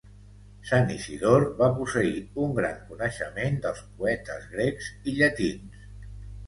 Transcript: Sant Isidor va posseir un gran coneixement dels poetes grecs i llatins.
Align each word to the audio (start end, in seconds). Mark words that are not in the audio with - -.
Sant 0.69 0.87
Isidor 0.93 1.45
va 1.59 1.67
posseir 1.75 2.17
un 2.47 2.57
gran 2.61 2.81
coneixement 2.89 3.63
dels 3.67 3.85
poetes 4.01 4.53
grecs 4.57 4.93
i 5.13 5.19
llatins. 5.21 5.89